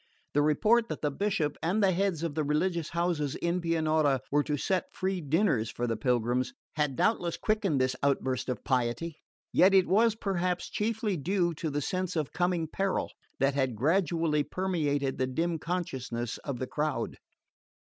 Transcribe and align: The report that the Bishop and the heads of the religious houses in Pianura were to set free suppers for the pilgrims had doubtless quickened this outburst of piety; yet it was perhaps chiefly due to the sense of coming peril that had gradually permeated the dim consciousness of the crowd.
The 0.33 0.41
report 0.41 0.89
that 0.89 1.03
the 1.03 1.11
Bishop 1.11 1.57
and 1.61 1.83
the 1.83 1.91
heads 1.91 2.23
of 2.23 2.33
the 2.33 2.43
religious 2.43 2.89
houses 2.89 3.35
in 3.35 3.61
Pianura 3.61 4.21
were 4.31 4.41
to 4.45 4.57
set 4.57 4.91
free 4.91 5.23
suppers 5.31 5.69
for 5.69 5.85
the 5.85 5.95
pilgrims 5.95 6.53
had 6.75 6.95
doubtless 6.95 7.37
quickened 7.37 7.79
this 7.79 7.95
outburst 8.01 8.49
of 8.49 8.63
piety; 8.63 9.17
yet 9.53 9.75
it 9.75 9.87
was 9.87 10.15
perhaps 10.15 10.71
chiefly 10.71 11.17
due 11.17 11.53
to 11.53 11.69
the 11.69 11.81
sense 11.81 12.15
of 12.15 12.33
coming 12.33 12.67
peril 12.67 13.11
that 13.39 13.53
had 13.53 13.75
gradually 13.75 14.41
permeated 14.43 15.19
the 15.19 15.27
dim 15.27 15.59
consciousness 15.59 16.39
of 16.39 16.57
the 16.57 16.65
crowd. 16.65 17.17